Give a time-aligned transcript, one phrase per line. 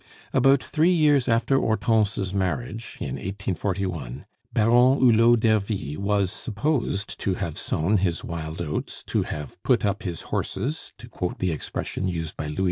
[0.33, 7.55] About three years after Hortense's marriage, in 1841, Baron Hulot d'Ervy was supposed to have
[7.55, 12.35] sown his wild oats, to have "put up his horses," to quote the expression used
[12.35, 12.59] by Louis XV.